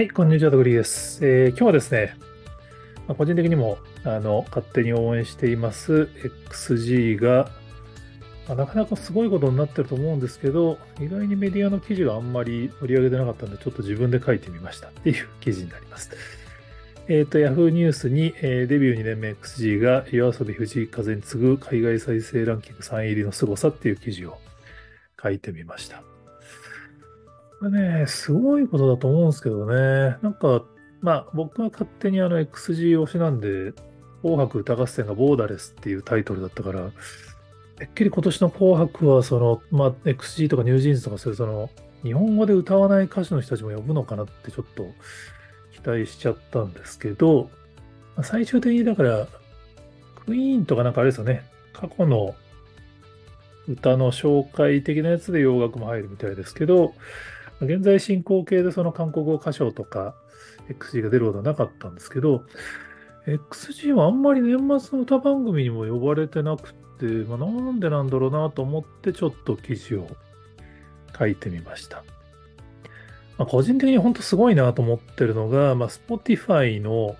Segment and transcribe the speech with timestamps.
[0.00, 1.20] はい、こんにちは、とぐりです。
[1.22, 2.16] えー、今日はですね、
[3.06, 6.08] まあ、個人的にもあの勝手に応援しています
[6.48, 7.50] XG が、
[8.48, 16.10] まあ、なかなかすごいことになってると思うんですけど、意外にメディアの記事があんまり取り上げてなかったんで、ちょっと自分で書いてみましたっていう記事になります。
[17.08, 24.38] えっ、ー、と、Yahoo ニュースに、えー、デビュー2年目 XG が夜遊び藤井風に次ぐ海外再生ランキング3位入りの凄さっていう記事を
[25.22, 26.09] 書いてみました。
[27.60, 30.16] これね、すごいことだと思うんですけどね。
[30.22, 30.64] なんか、
[31.02, 33.74] まあ僕は勝手にあの XG 推しなんで、
[34.22, 36.90] 紅白歌合戦がボーダレスっていうタイトルだったから、
[37.76, 41.68] てっきり今年の紅白はその、まあ XG とかニュージーンズとかそういうその、
[42.02, 44.86] 日本語で歌わない歌手の人たちも呼ぶのかなってちょっと
[45.82, 47.50] 期待しちゃったんですけど、
[48.16, 49.26] まあ最終的にだから、
[50.24, 52.34] クイーンとかなんかあれですよね、過去の
[53.68, 56.94] 歌の紹介的なやつで洋楽も入るみたいですけど、
[57.60, 60.14] 現在進行形でその韓国語歌唱とか
[60.68, 62.44] XG が出ることはなかったんですけど、
[63.26, 70.08] XG はあんまり年末の歌番組にも呼ばれてなくて、まあ、なんでなんだろうなと思ってちょっと記事を
[71.18, 72.02] 書いてみました。
[73.36, 77.16] まあ、個人的に本当すごいなと思ってるのが、まあ、Spotify の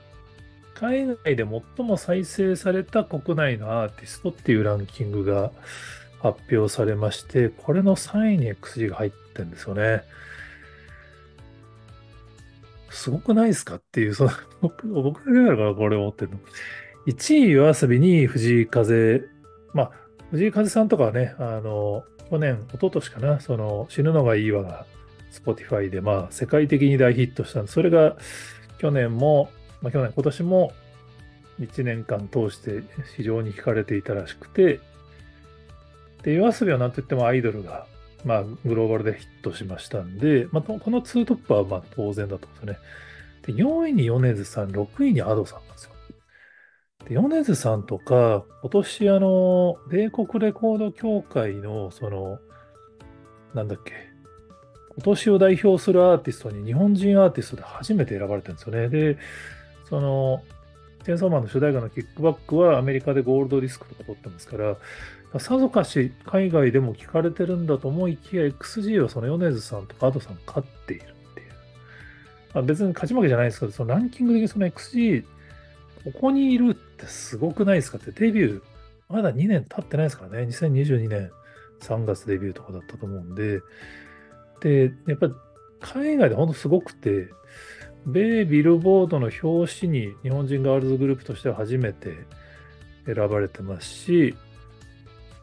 [0.75, 1.47] 海外で
[1.77, 5.51] 最も再生された国内のアーティストっていうランキングが
[6.23, 10.03] 発表されまして、これの3位に XG が入ってるんですよね。
[12.91, 16.39] すごくないですかっていう、その 僕、僕だけだからこれ思ってるの。
[17.07, 19.23] 1位夜遊びに藤井風、
[19.73, 19.91] まあ、
[20.31, 24.87] 藤井風さんとかはね、あの、去年、一昨年かな、その、死ぬのがいいわが、
[25.33, 28.17] Spotify で、まあ、世界的に大ヒットしたんで、それが、
[28.79, 29.51] 去年も、
[29.83, 30.73] まあ、去年、今年も、
[31.61, 32.83] 1年間通して
[33.17, 34.81] 非常に惹かれていたらしくて、
[36.23, 37.87] で、夜遊びはなんと言ってもアイドルが
[38.25, 42.91] まあ、グローバルでヒットしましたんで、まあ、この2トップはまあ当然だと思うんですよね。
[43.47, 45.91] で、4位に米津さん、6位に Ado さんなんですよ。
[47.09, 52.39] で、米津さんとか、今年あの、米国レコード協会の、その、
[53.55, 53.93] なんだっけ、
[54.97, 58.89] 今年を代表するアーティストに日本人アーティストで初めて選ばれてるんですよね。
[58.89, 59.17] で、
[59.89, 60.43] その、
[61.05, 64.77] チェンソーマンの主題歌のキックバックはアメリカでゴールドディスクとか取ってますから、
[65.39, 71.47] さぞかし海外でも聞かれてるんだと思いきや、XG はその米津さんとか Ado さん勝っているっていう。
[72.53, 75.25] まあ、別に勝ち負けじゃないですけど、そのランキング的にその XG、
[76.05, 78.63] ここにいるってすごくないですかって、デビュー、
[79.09, 80.47] まだ2年経ってないですからね。
[80.49, 81.31] 2022年
[81.81, 83.61] 3月デビューとかだったと思うんで。
[84.61, 85.33] で、やっぱり
[85.81, 87.29] 海外で本当すごくて、
[88.07, 92.17] 米ビルボードの表紙に日本人ガールズグループとしては初めて
[93.07, 94.35] 選ばれてますし、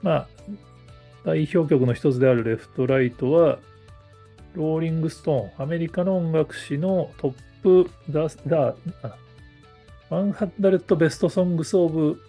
[0.02, 0.28] まあ、
[1.26, 3.60] 代表曲の一つであるレフトライトは、
[4.54, 7.34] ローリングストーン、アメリカの音楽誌のトッ
[7.86, 8.76] プダ、ダ、
[10.10, 12.20] 100ベストソングスオブ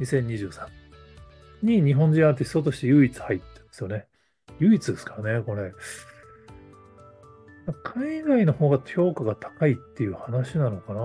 [0.00, 0.66] 2023
[1.62, 4.06] に日本人アーティストとして唯一入ってるんですよね。
[4.58, 5.72] 唯一ですからね、これ。
[7.82, 11.00] 海外の方が評価が高いっていう話なのかな。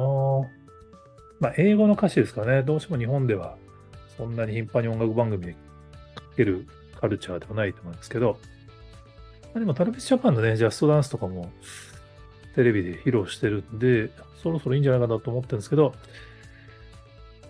[1.40, 2.62] まあ、英語の歌詞ですかね。
[2.64, 3.58] どうしても日本では
[4.16, 5.56] そんなに頻繁に音楽番組で
[6.42, 6.68] ける
[7.00, 8.38] カルチャーではないと思うんですけど、
[9.54, 11.52] ま、でもトラビスジャパンのね、ジャストダンスとかも
[12.56, 14.10] テレビで披露してるんで、
[14.42, 15.94] そろそろいいんじゃないかなと思ってるんですけど、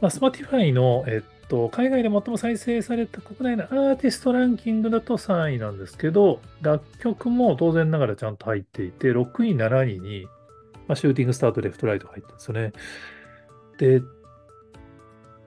[0.01, 10.25] まあ、Spotify の、えっと、海外で最も再生された国内のアーティストランキングだと3位なんですけど、楽曲も当然ながらちゃんと入っていて、6位、7位に、
[10.87, 12.73] まあ、シューティングスタート、レフトライトが入ってるんですよね。
[13.77, 14.01] で、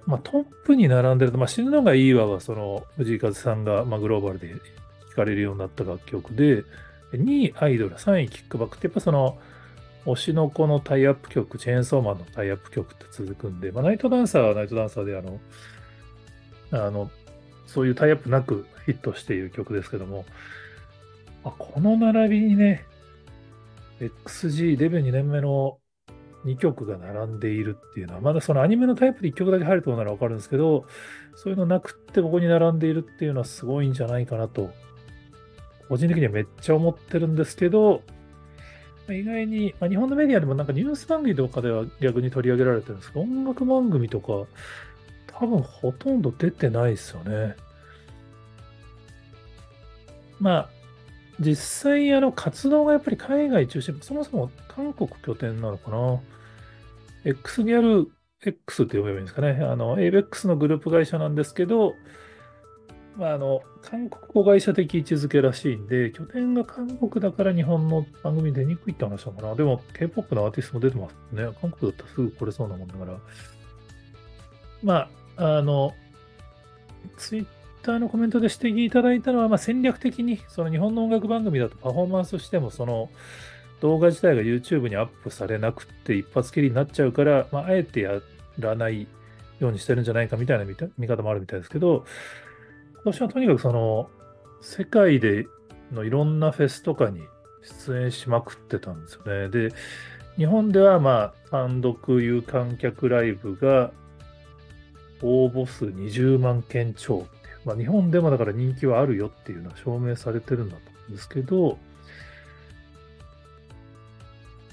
[0.06, 4.54] まあ、トップに並んでると、まあ、死ぬのがいいわは、その、藤井風さんが、まあ、グローバルで
[5.10, 6.64] 聴かれるようになった楽曲で、
[7.12, 9.38] 2位アイドル、3位キックバックって、やっぱその、
[10.04, 15.40] 推しの子のタイアップ曲、チェーンソーマンのタイアップ曲って続くんで、まあ、ナイトダンサーはナイトダンサーで、あの、
[16.72, 17.10] あの、
[17.66, 20.24] そういうタイアップなくヒットしている曲ですけども、
[21.42, 22.84] まあこの並びにね、
[24.00, 25.78] XG デビュー2年目の
[26.44, 30.86] 2曲が並んでいるっていうのは、まだそのアニメのタイプで1曲だけ入るとならわかるんですけど、
[31.36, 34.70] そういうのなくってここに並んでいるっていうのはすごいんじゃないかなと、
[35.88, 38.02] 個人的にはめっちゃ思ってるんですけど、
[39.08, 44.46] 意外に、まあ、日本のメディアでもなんかニュース番組とかでは逆に取り上げられてるんですけど、音楽番組とか、
[45.26, 47.56] 多分ほとんど出てないですよね。
[50.40, 50.70] まあ、
[51.40, 56.20] 実際、あの、活動がやっぱり海外中心、そもそも韓国拠点なのかな
[57.24, 58.10] ？X ギャル
[58.46, 59.58] X って呼べばいいんですかね。
[59.62, 61.94] あの、ABEX のグループ会社なんですけど、
[63.16, 69.54] まあ、あの、韓国子会社的位置づけらしいんで、拠点が韓国だから日本の番組出にくいって話なのかな？
[69.54, 71.48] でも、K-POP のアーティストも出てますね。
[71.60, 73.18] 韓国だったらすぐ来れそうなもんだから。
[74.82, 75.94] まあ、あの、
[77.16, 77.46] ツイッ
[77.84, 83.10] ターのコメントで指摘いただいたのは、まあ、戦略的に、その日本の音楽番組だとパフォーマンスしても、その
[83.80, 88.20] 動画自体が YouTube にアップされなくて一発きりになっちゃうから、まあ、あえてや
[88.58, 89.06] らない
[89.60, 90.64] ようにしてるんじゃないかみたいな
[90.98, 92.04] 見方もあるみたいですけど、
[93.04, 94.08] 私はとにかくその、
[94.60, 95.46] 世界で
[95.92, 97.20] のいろんなフェスとかに
[97.86, 99.48] 出演しまくってたんですよね。
[99.48, 99.74] で、
[100.36, 103.92] 日本ではまあ、単独有観客ライブが
[105.22, 107.26] 応募数20万件超、
[107.64, 111.78] まあ、日本でもだから人気はあるよっていうのは証明されてるんだと思うんですけど、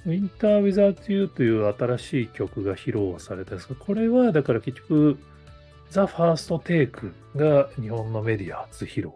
[0.06, 5.18] Winter Without You という新しい曲が披露されたんですが、これはだから結局、
[5.90, 9.12] ザ・ファーストテイクが日本のメディア初披露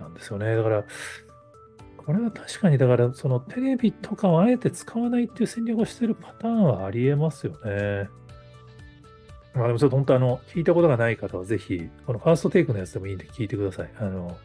[0.00, 0.56] なんですよね。
[0.56, 0.84] だから、
[1.96, 8.08] これは確かに、だから、そのテレビとかをあえて使わないっていう戦略をしてるパターンはありえますよね。
[9.54, 13.90] まあでもちょっと本当あの、聞いたことがない方はぜひ、このファーストテイクのやつでもいいんで聞いてください。
[13.98, 14.36] あの、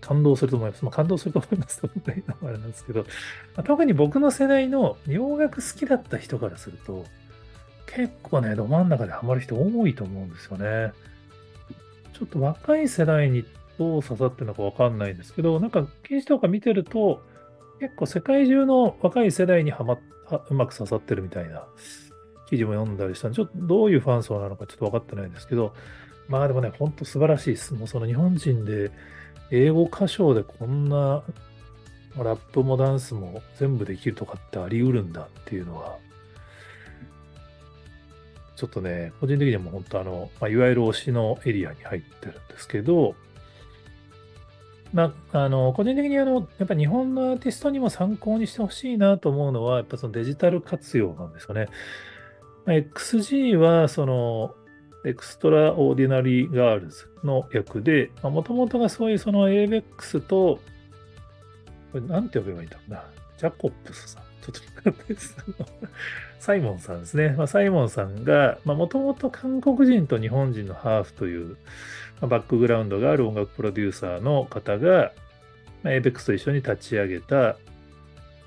[0.00, 0.84] 感動すると思います。
[0.84, 3.04] まあ、感動すると思いますと、僕があれなんですけど、
[3.56, 7.04] ま、特に僕の世代の洋楽好きだった人からすると、
[7.86, 10.92] 結構ね、ど真ん中でハマる人多いと思うんですよね。
[12.14, 13.44] ちょっと若い世代に
[13.78, 17.22] どう刺さってるのかわかんないんですけど、なんか記事とか見てると、
[17.80, 19.98] 結構世界中の若い世代にはま
[20.48, 21.64] うまく刺さってるみたいな
[22.48, 25.74] 記事も読んだりしたんで、ちょっとどういうファン層なのかちょっと分かってないんですけど、
[26.28, 27.74] まあでもね、ほんと素晴らしいです。
[27.74, 28.90] もうその日本人で
[29.50, 31.22] 英語歌唱でこんな
[32.16, 35.96] ラップもダンスも全部できるとかってあり得るんだっていうのは、
[38.56, 43.14] ちょっとね、個人的にはもう本当あの、まあ、いわゆる推しのエリアに入ってるんですけど、
[44.92, 51.68] まあ、あの、個人的にあの、やっぱ日本のアーティストにも参考にしてほしいなと思うのは、やっぱそのデジタル活用なんですよね。
[52.74, 54.54] XG は、その、
[55.04, 60.60] Xtraordinary Girls の略で、もともとがそういうその avex と、
[61.92, 63.04] これなんて呼べばいいんだろうな。
[63.38, 64.22] JAKOPS さん。
[64.42, 65.36] ちょっとです
[66.38, 67.34] サイモンさんですね。
[67.36, 71.56] まあ、サイモンさんが、もともと韓国人と日本人のハーフという、
[72.20, 75.12] まあ、バックグラウンドがある音楽プロデューサーの方が、
[75.84, 77.56] ABEX と一緒に立ち上げた、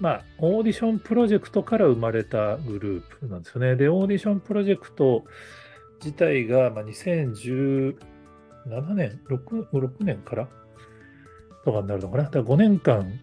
[0.02, 3.76] まあ、オーディションプロジェクトから生まれたグループなんですよね。
[3.76, 5.24] で、オーディションプロジェクト
[6.04, 7.96] 自体が、まあ、2017
[8.96, 10.50] 年6、6年から
[11.64, 12.24] とかになるのかな。
[12.24, 13.22] だから5年間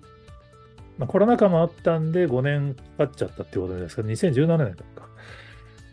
[0.98, 5.08] まあ、コロナ禍もあったんで5年かかっちゃったってことですけど、2017年か。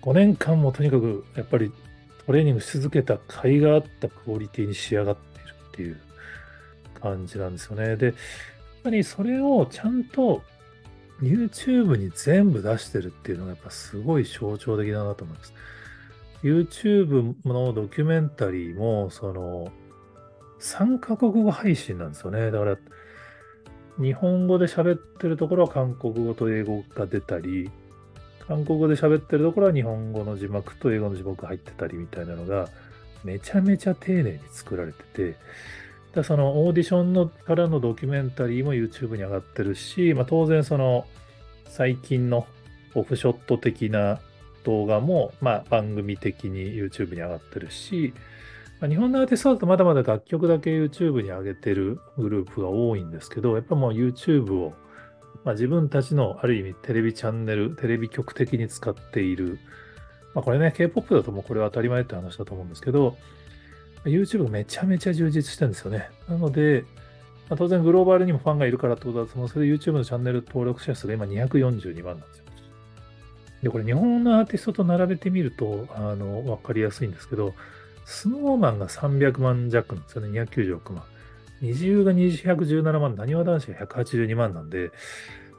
[0.01, 1.71] 5年間もとにかくやっぱり
[2.25, 6.01] トレーニングし続けた甲斐があったクオリティに仕上がっているっていう
[7.01, 7.95] 感じなんですよね。
[7.95, 8.15] で、やっ
[8.83, 10.41] ぱりそれをちゃんと
[11.21, 15.53] YouTube に全部出してるっていうのがやっぱすごい象徴的だなと思います。
[16.43, 19.71] YouTube のドキュメンタリーも、その、
[20.59, 22.51] 3カ国語配信なんですよね。
[22.51, 22.77] だから、
[23.97, 27.71] 日本語で喋ってるところは韓国語と英語が出たり、
[28.47, 32.69] 韓国語で喋ってるところは日本語の字幕と英語の字幕が入ってたりみたいなのが、
[33.23, 35.35] めちゃめちゃ丁寧に作られてて、
[36.15, 41.05] だそのオーディションのからのドキュメンタリーも YouTube に上がってるし、まあ、当然その
[41.67, 42.47] 最近の
[42.95, 44.19] オフショット的な
[44.63, 48.13] 動画も、まあ、番組的に YouTube に上がってるし、
[48.79, 54.73] まあ、日本のアーティストだとまだまだ楽曲だけ YouTube に上げてるグループが多いんですけど、やっぱもう YouTube を、
[55.43, 59.59] まあ、自分たちのある意味テレビチャンネル、テレビ局的に使っている、
[60.33, 63.17] まあ、これね、K-POP だともうこれは当たり前って話だと思うんですけど、
[64.05, 66.09] YouTube がめちゃめちゃ充実してるんですよね。
[66.29, 66.85] なので、
[67.49, 72.45] まあ、当然グローバルにもファンがいるからってことだと思うんですけど、YouTube のチャンネル登録者数が今242万なんですよ。
[73.63, 77.53] で、これ日本のアーティストと並べてみると、あの、わかりやすいんですけど、
[78.05, 81.03] スノーマンが300万弱なんですよね、296万。
[81.61, 84.91] 二重が217万、なにわ男子が182万なんで、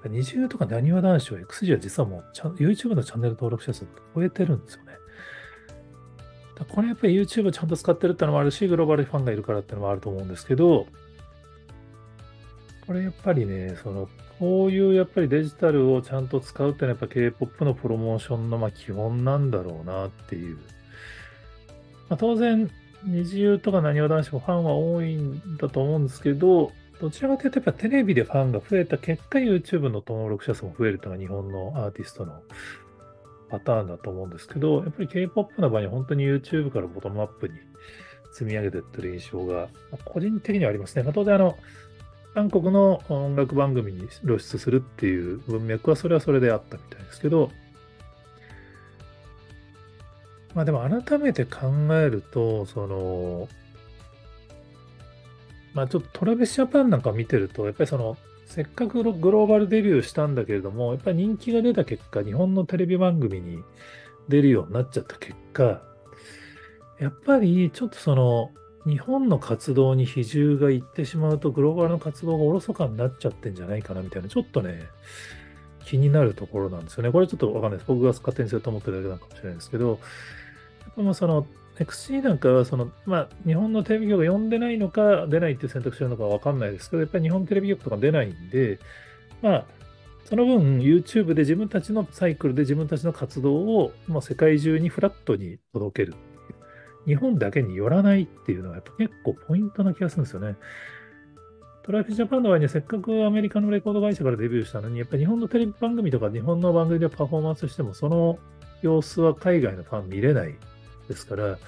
[0.04, 2.24] 二重とかなにわ男子は XG は実はもう
[2.58, 4.92] YouTube のチャンネル登録者数超えてるんですよね。
[6.64, 10.86] これやっぱり YouTube ちゃんと使ってるってのもあるし、グローバルファンがいるからってのもあると思うんですけど、
[12.86, 14.08] これやっぱりね、その、
[14.38, 20.56] こういうやっぱりデジタルをちゃんと使うってのはやっぱ K-POP のプロモーションのまあ基本なんだろうなっていう。
[22.08, 22.70] まあ、当然、
[23.04, 32.40] 二重とかなにわ男子もファンは多いんだと思うんですけど、どちらかというと、やっぱテレビでファンが増えた結果、YouTube の登録者数も増えるというのが日本のアーティストの
[33.48, 37.54] パターンだと思うんですけど、やっぱり K-POP の場合に本当に YouTube からボトムアップに
[38.32, 39.68] 積み上げてってる印象が、
[40.04, 41.02] 個人的にはありますね。
[41.02, 41.56] まあ、当然あの、
[42.34, 47.50] 韓国の音楽番組に露出するっていう文脈はそれはそれであったみたいですけど、
[50.54, 53.48] まあでも改めて考えると、その、
[55.72, 63.62] まあちょっとトラベスジャパンなんか見てると、やっぱりその、せっかくグローバルデビューしたんだけれども、やっぱり人気が出た結果、日本のテレビ番組に
[64.28, 65.82] 出るようになっちゃった結果、
[67.00, 68.52] やっぱりちょっとその、
[68.86, 74.84] 日本の活動に比重がいってしまうと、グローバルの活動がおろそかになっちゃってんじゃないかなみたいな、ちょっとね、
[75.84, 77.10] 気になるところなんですよね。
[77.10, 77.88] これちょっとわかんないです。
[77.88, 79.94] 僕が勝手にそうと思ってるだけなのかもしれないですけど、や
[80.90, 81.46] っぱまあ、その
[81.78, 88.78] XC なんかはその、まあ、日本のテレビ局が呼んでないのか、出ないっていう選択肢なのかわかんないですけど、やっぱり日本テレビ局とか出ないんで、
[89.42, 89.64] まあ、
[90.24, 96.14] その分 YouTube で自分たちのサイクルで自分たちの活動をもう世界中にフラットに届ける。
[97.06, 100.56] 日本だけによらないっていうのはやっぱ結構ポイントな気がするんですよね。
[101.84, 108.40] トライフジャパンの場合にはせっかくアメリカのレコード会社からデビューしたのに、やっぱり日本のテレビ番組とか日本の番組でパフォーマンスしても、その
[108.82, 110.56] 様子は海外のファン見れない
[111.08, 111.58] ですから、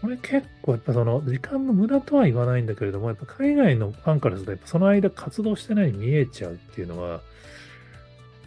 [0.00, 7.20] これ結構やっぱその時間の無駄とは言わないんだけれども、やっぱ海外のファンからすると、やっぱその間活動してないに見えちゃうっていうのは、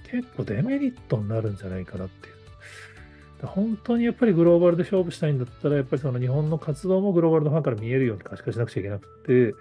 [0.09, 3.47] 結構デメリットになるんじゃないかなっていう。
[3.47, 9.55] 本当にやっぱりグローバルで勝負したいんだったら、やっぱりその日本の活動もグローバルのファンから見えるように可視化しなくちゃいけなくて、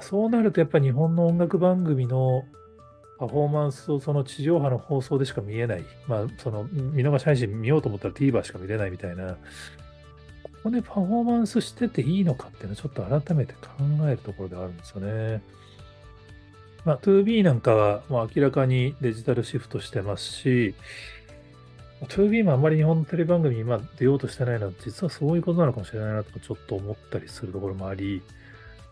[0.00, 2.44] そうなるとやっぱり日本の音楽番組の
[3.22, 5.84] パフォーマンスをその地上波の放送でしか見えない。
[6.08, 9.34] まあ、その見逃し配信見ようと思ったら TVer しか見れないみたいな、
[10.42, 13.68] ここでパフォーマンスしてていいのかっていうのをちょっと改めて考
[14.08, 15.40] えるところであるんですよね。
[16.84, 20.74] まあ、2B なんかはもう明らかにデジタルシフトしてますし、
[22.08, 28.20] 2B もあんまり日本のテレビ番組に今出ようとしてないのは、実はそういうことなのかもしれないなとかちょっと思ったりするところもあり、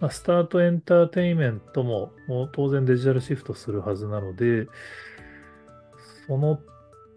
[0.01, 4.67] まあ、スタートエンターテインメントももう当然デジタルシフトするはずなので、
[6.27, 6.59] その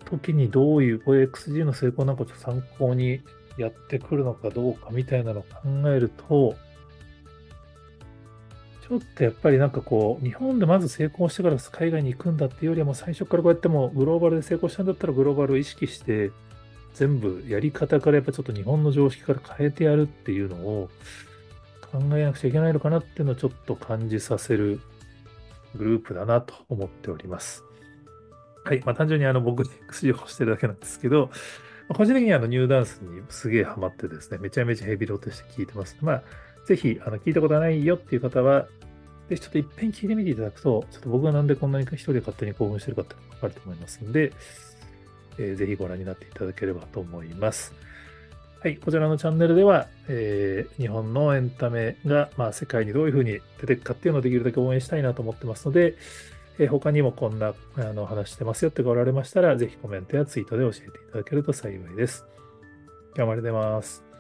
[0.06, 3.22] 時にどういう、こう XG の成功なんかちょっと参考に
[3.58, 6.56] やってくるのかどうかみたいなのを考えると、
[8.88, 16.32] ちょっとやっぱりなんかこう、日本でまず成功してから海外に行くんだっていうよりは、もう最初からこうやってもグローバルで成功したんだったらグローバルを意識して、
[16.94, 20.90] 全部やり方からやっぱちょっと日本の常識から変えてやるっていうのを、
[21.94, 24.82] 考えなくちゃいけないのかなっていうのをちょっと感じさせる
[25.76, 27.64] グループだなと思っております。
[28.66, 28.82] はい。
[28.84, 31.30] まあ単純にあの僕に薬をしてるだけなんですけど、
[31.90, 35.98] 個人的にあのニューダンスにすげえハマってですね、めちゃめちゃヘビロテして聞いてます。
[36.02, 36.24] まあ、
[36.66, 38.68] ぜひあの聞いたことないよっていう方は、
[39.30, 44.32] ぜひちょっと一遍聞いてみていただくと、ちょっと僕がなんでこんなに一人で勝手に興奮してるかってわかると思いますんで、
[45.38, 47.74] えー、ぜひご覧になっていただければと思います。
[48.64, 55.96] はい、こちらのチャンネルでは、えー、日本のエンタメが、まあ、世界にどういうふうに出ていくかっていうのをできるだけ応援したいなと思ってますので、
[56.60, 62.26] えー、他にもこんなあの話してますよっておられましたら、ぜひコメントやツイートで教えていただけると幸いです。
[63.18, 64.13] 今日もありがとうございます。